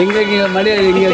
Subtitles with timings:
[0.00, 1.12] எங்க இங்க மடி எங்க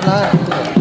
[0.00, 0.73] பார்த்து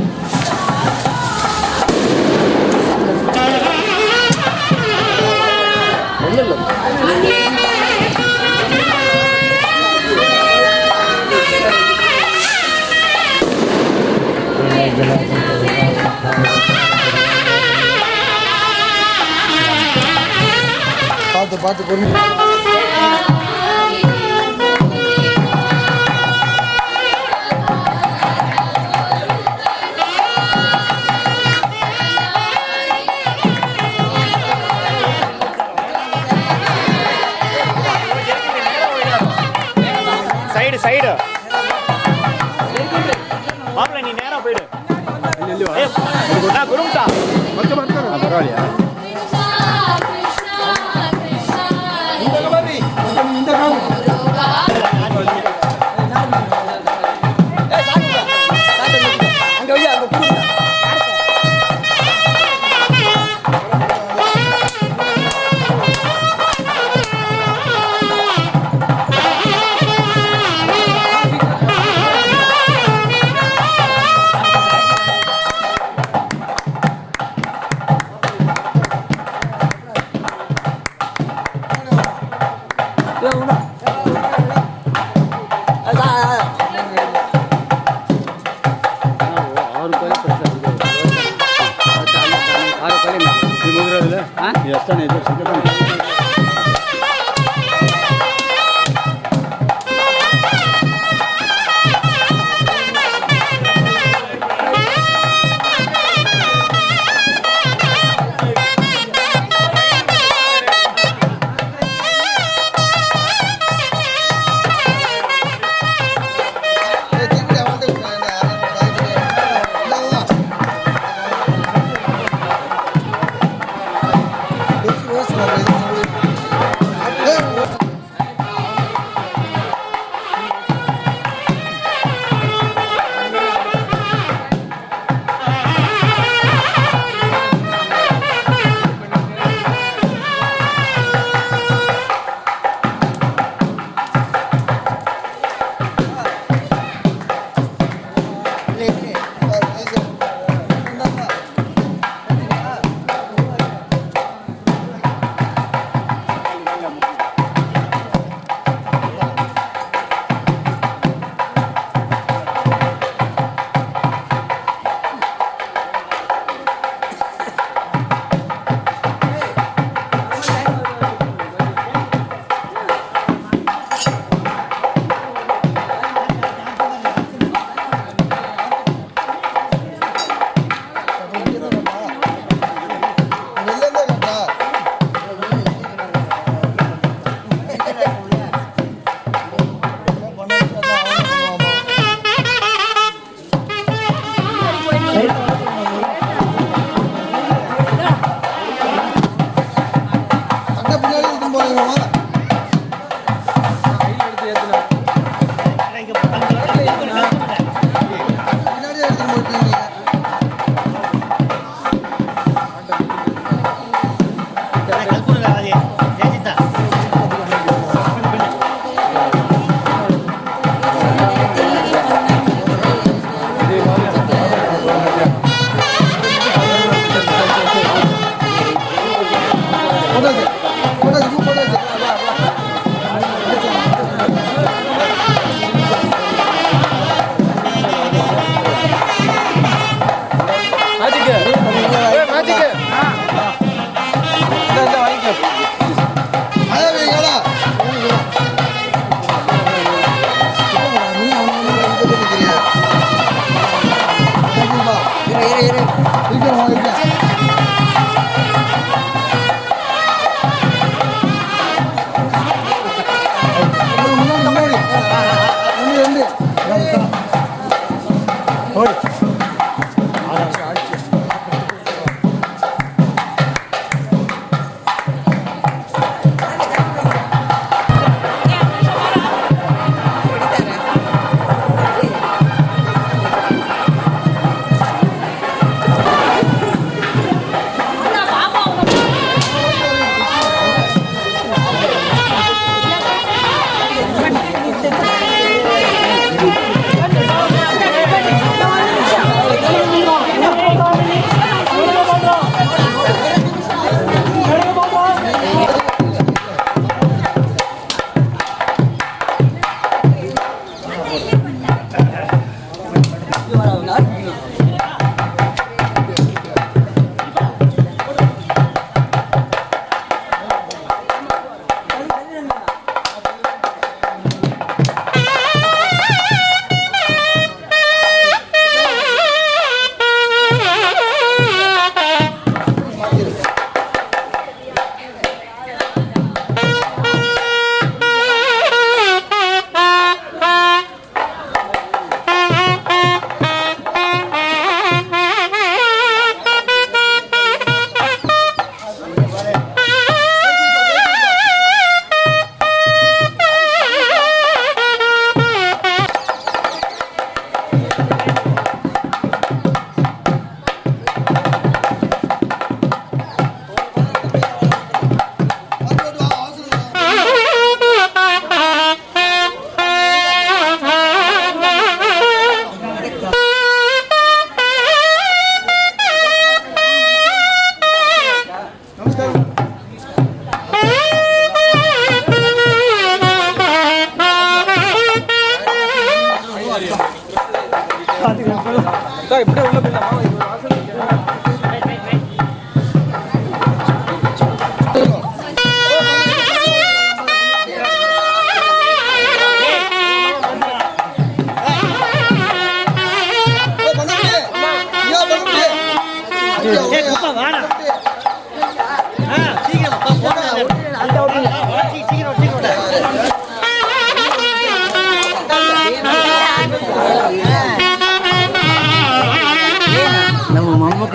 [21.63, 22.42] பார்த்து பொறுமை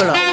[0.00, 0.27] ಮಕ್ಕಳು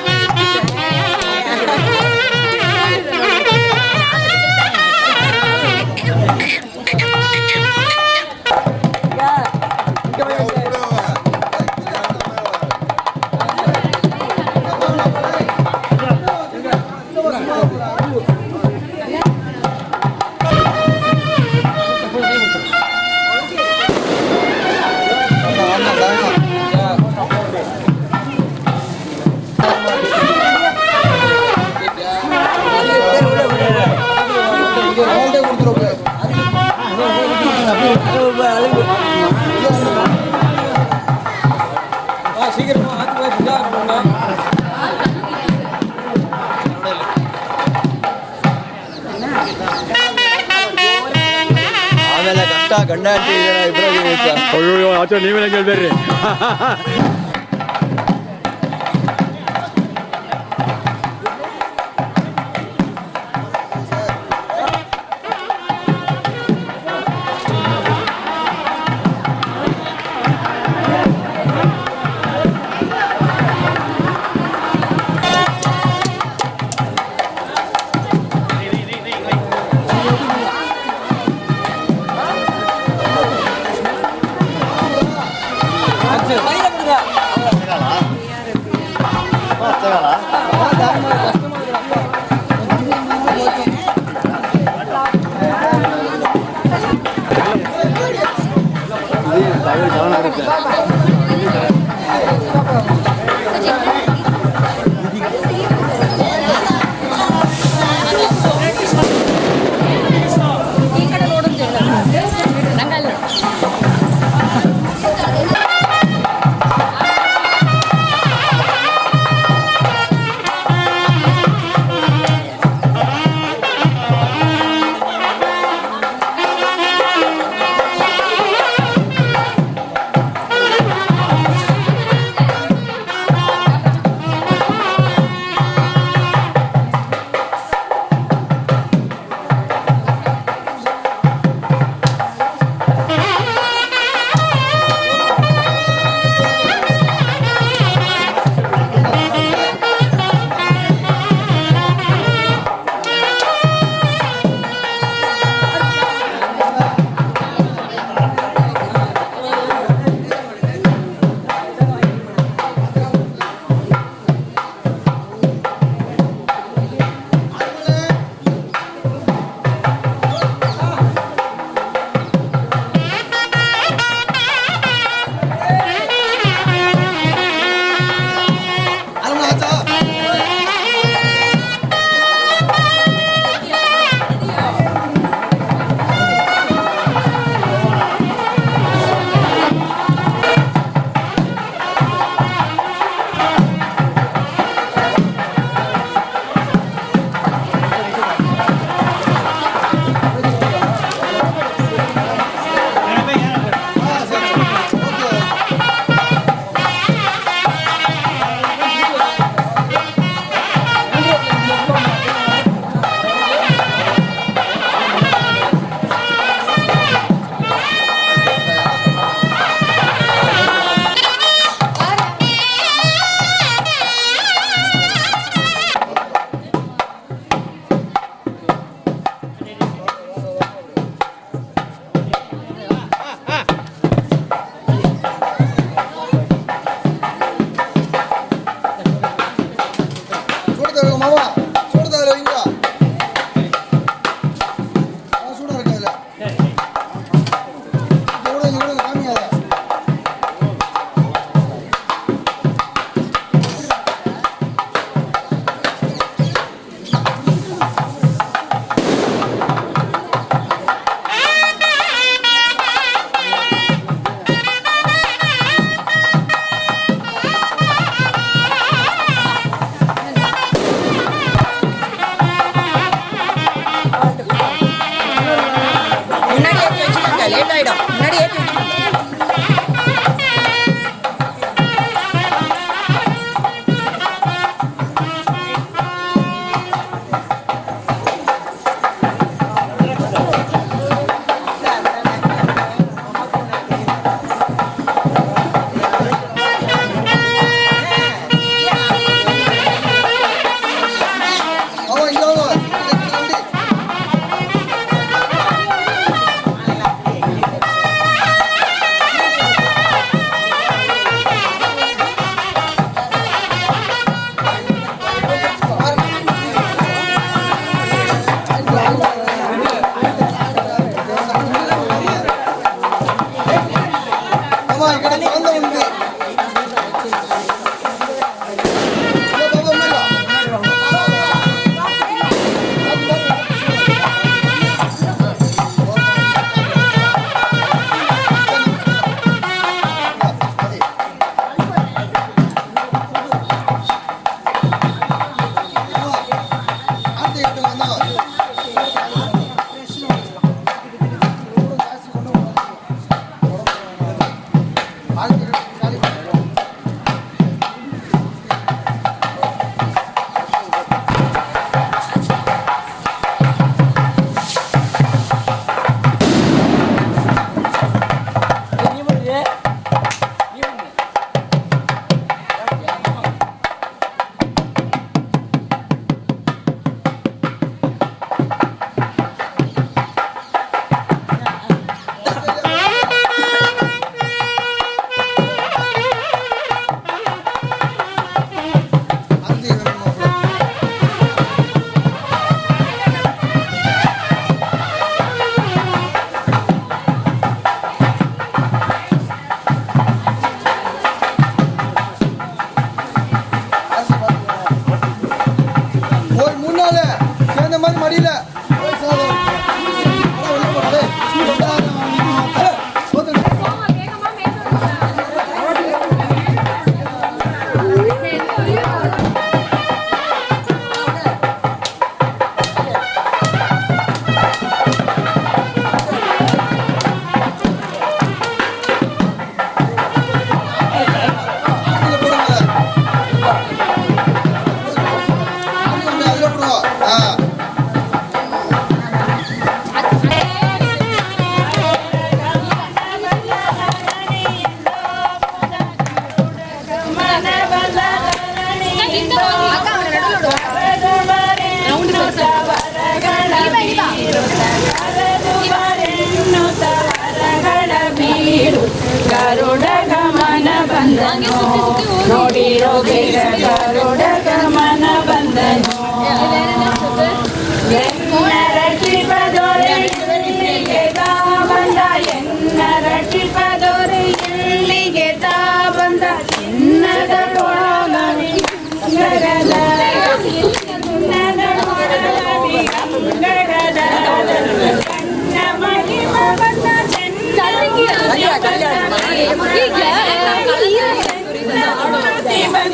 [56.37, 56.83] Ah.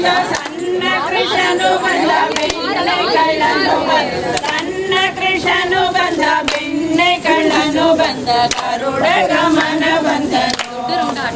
[0.01, 9.85] ಬಂದ ಸಣ್ಣ ಕೃಷ್ಣನು ಬಂದ ಬೆಣ್ಣೆ ಕಳ್ಳನು ಬಂದ ಸಣ್ಣ ಕೃಷ್ಣನು ಬಂದ ಬೆಣ್ಣೆ ಕಳ್ಳನು ಬಂದ ಕರುಡ ಗಮನ
[10.07, 10.65] ಬಂದನು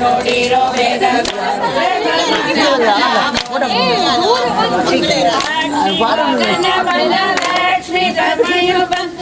[0.00, 1.04] ನೋಡಿರೋ ಬೇಗ
[6.20, 7.14] ಮಗನ ಬಂದ
[7.56, 9.20] ಲಕ್ಷ್ಮೀ ರಮಣು ಬಂದ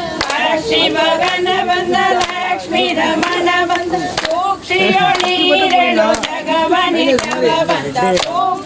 [0.67, 7.97] ಶಿವಗನ ಬಂದ ಲಕ್ಷ್ಮೀ ರಮಣ ಬಂದ ಸೂಕ್ಷಿಯೊಳೀರೆಳು ಜಗವನಿ ಜಗ ಬಂದ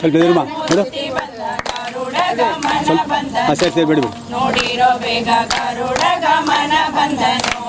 [0.00, 5.28] ಸ್ವಲ್ಪ ಎದುರುಮಾ ಬಿಡು ಮೂರ್ತಿ ಬಂದ ಗರುಡ ಗಮನ ಬಂದ ಹಾಂ ಸರಿ ಸರಿ ಬಿಡಿ ಬಿಡಿ ನೋಡಿರೋ ಬೇಗ
[5.54, 7.61] ಗರುಡ ಗಮನ ಬಂದನು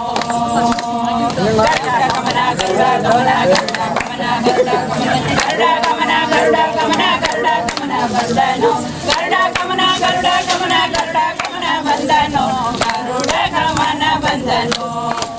[1.38, 1.68] ಗರುಡ
[2.06, 4.24] ಗಮನ ಗರುಡ ಗಮನ ಗರುಡ ಗಮನ
[5.38, 8.72] ಗರುಡ ಗಮನ ಗರುಡ ಗಮನ ಗರುಡ ಗಮನ ಬಂದನು
[9.08, 12.46] ಗರುಡ ಗಮನ ಗರುಡ ಗಮನ ಗರುಡ ಗಮನ ಬಂದನು
[12.84, 14.88] ಗರುಡ ಗಮನ ಬಂದನು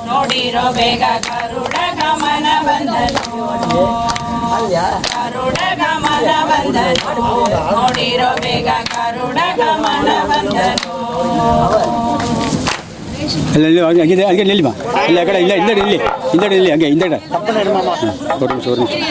[0.09, 3.25] ನೋಡಿರೋ ಬೇಗ ಗರುಡ ಗಮನ ಬಂದನು
[5.17, 7.27] ಗರುಡ ಗಮನ ಬಂದನು
[7.73, 10.97] ನೋಡಿರೋ ಬೇಗ ಗರುಡ ಗಮನ ಬಂದನು
[13.56, 14.72] இல்லை இல்லை அங்கே அங்கே அங்கே நில்லுமா
[15.08, 15.98] இல்லை கடை இல்லை இந்த நில்லு
[16.34, 17.20] இந்த நில்லு அங்கே இந்த கடை
[18.38, 19.04] ஒரு நிமிஷம் ஒரு நிமிஷம்.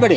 [0.00, 0.16] படி.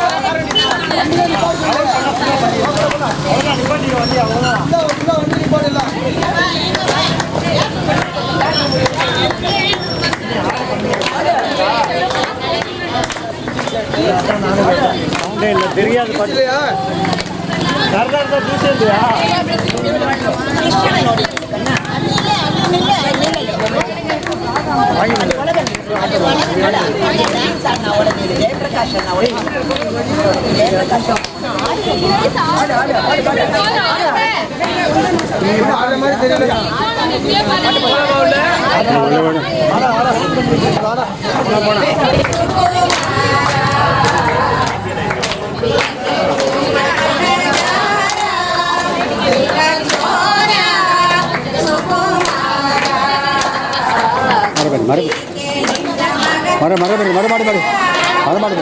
[15.75, 16.57] தெரியாது பாட்டு இல்லையா
[17.91, 18.99] கர்நாடகா ஜூஸ் இல்லையா
[25.01, 25.70] ஆடுற
[54.87, 55.30] மாதிரி தெரியல
[56.61, 57.61] மறு மறுபடி மறுபடி மறுபடி
[58.27, 58.61] மறுபடி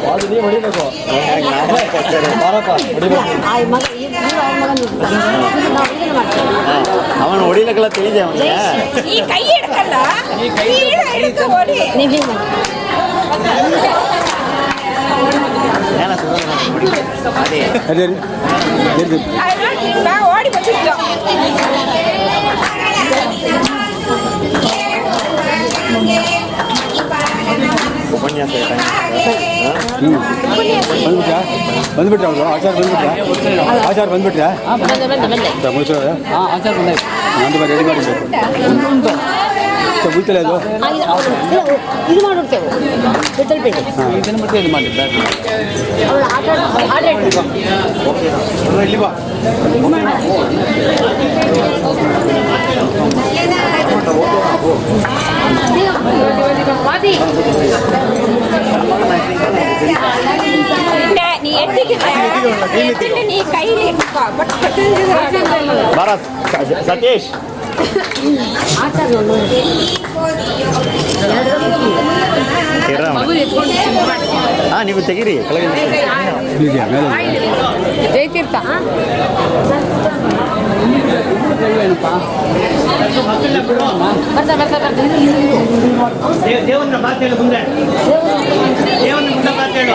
[0.08, 0.84] ಅದು ನೀವು ಹೊಡಿಬೇಕು
[2.42, 4.80] ಬಾರಪ್ಪ ಹೊಡಿಬೇಕು ಆ ಮಗ ಇವ್ರು ಅವ್ರ ಮಗನ
[5.70, 6.48] ನಾವು ಇದನ್ನ ಮಾಡ್ತೀವಿ
[7.22, 8.52] ಅವನು ಹೊಡಿಲಕ್ಕೆಲ್ಲ ತಿಳಿದೆ ಅವನಿಗೆ
[9.11, 9.94] ಈ ಕೈ ಹಿಡ್ಕಲ್ಲ
[10.40, 10.48] ಈ
[11.12, 12.32] ಹಿಡಿದು ಓಡಿ ನೀವು
[13.54, 13.92] ಹಿಂಗೆ
[15.62, 15.62] ಮಾಡಿ
[15.98, 16.12] ಏನ
[17.38, 18.16] ಅದೇ ಅದೇ ರೀ
[18.98, 19.18] ಜರಿ
[20.04, 20.94] ನಾ ಓಡಿ ಬಂದಿದ್ದು
[28.16, 28.52] ಉಪನ್ಯಾಸ
[29.98, 30.11] ಹ್ಞೂ
[31.04, 31.38] ಬಂದ್ಬಿಟ್ರಾ
[31.96, 33.11] ಬಂದ್ಬಿಟ್ರಾ ಅವರು ಆಚಾರ ಬಂದ್ಬಿಟ್ರಾ
[33.88, 34.48] ಆಚಾರ ಬಂದ್ಬಿಟ್ರಾ
[34.82, 37.06] ಬಂದೆ ಬಂದೆ ಬಂದೆ ಮುಗಿಸೋದ ಹಾಂ ಆಚಾರ ಬಂದಾಯ್ತು
[37.40, 39.31] ನಂದು ಬಾರಿ ರೆಡಿ ಮಾಡಿರ್ಬೇಕು
[40.08, 41.61] ಮುಗಿತಲ್ಲ ಅದು ಆ, ಇದು ಅವ್ರು ಇಲ್ಲ,
[42.11, 42.68] ಇದು ಮಾಡಿಬಿಡ್ತೇವೆ
[43.37, 43.80] ಬಿಟ್ಟಲ್ಬೇಡಿ
[44.18, 45.00] ಇದನ್ನು ಮತ್ತೆ ಇದು ಮಾಡಿದ್ದ
[46.08, 46.48] ಅವಳು ಆಟ
[46.88, 47.42] ಆಟ ಆಡ್ಬೇಕು
[48.82, 49.11] ಇಲ್ಲಿ ಬಾ
[56.87, 57.12] ವಾದಿ
[61.42, 61.96] ನೀ ಎತ್ತಿಗೆ
[62.82, 63.88] ಎತ್ತಿಟ್ಟು ನೀ ಕೈಲಿ
[67.72, 69.61] ಬಟ್ ಭಾರತ್ ಸತೀಶ್ ಆಟ ನೋಡಿ
[74.70, 75.68] ಹಾಂ ನೀವು ತೆಗೀರಿ ಕೆಳಗೆ
[76.58, 77.08] ಹೀಗೆ ಮೇಲೆ
[78.14, 78.56] ಜಯತೀರ್ಥ
[81.58, 82.12] ಬರ್ತಾ
[84.37, 85.02] ಬರ್ತಾ ಬರ್ತಾ
[86.66, 87.61] ದೇವನ ಮಾತೇಳು ಮುಂದೆ
[89.02, 89.94] ದೇವನ ಮುಂದೆ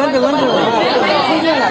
[0.00, 0.71] ಬಂತು ಬಂತು ಬಂತು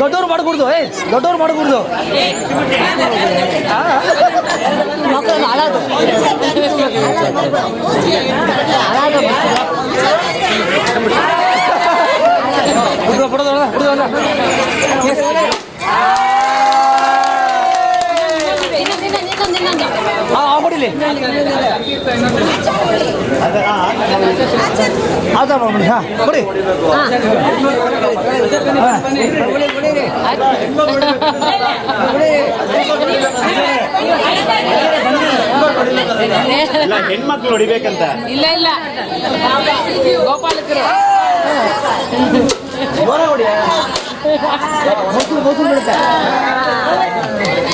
[0.00, 0.80] ದೊಡ್ಡವ್ರು ಮಾಡಕೂಡ್ದು ಏ
[1.12, 1.80] ದೊಡ್ಡವ್ರು ಮಾಡಕೂಡ್ದು
[5.14, 5.80] ಮಕ್ಕಳು ಅಳೋದು
[8.90, 9.20] ಅಳೋದು
[13.06, 14.04] ಬಿಡ್ದು ಬಿಡೋದು ಬಿಡೋದು
[20.78, 20.90] ಹಾ ಆಗ್ಬಿಡಿಲಿ
[25.36, 26.42] ಆದ ಮಾಡಿ ಹಾ ಕೊಡಿ
[36.82, 38.68] ಎಲ್ಲ ಹೆಣ್ಮಕ್ಳು ಹೊಡಿಬೇಕಂತ ಇಲ್ಲ ಇಲ್ಲ
[40.24, 40.84] ಗೋಪಾಲಕರು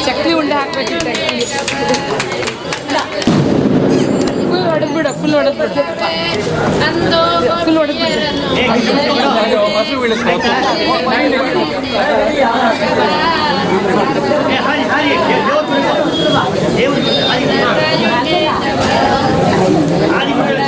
[0.05, 2.24] ಚಕ್ಲಿ ಉಂಡೆ ಹಾಕ್ಬೇಕಿತ್ತು
[20.12, 20.65] ありがとうい。